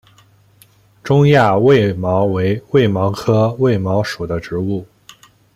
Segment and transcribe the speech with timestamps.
[1.03, 4.83] 中亚卫矛为卫矛科卫矛属的植物。